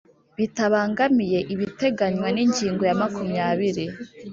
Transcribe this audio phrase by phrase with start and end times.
[0.37, 3.85] Bitabangamiye ibiteganywa n’ingingo ya makumyabiri